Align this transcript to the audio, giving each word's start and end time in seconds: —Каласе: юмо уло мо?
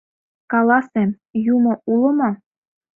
—Каласе: 0.51 1.03
юмо 1.53 1.73
уло 1.91 2.09
мо? 2.19 2.31